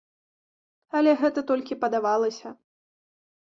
[0.99, 2.57] Але гэта толькі падавалася.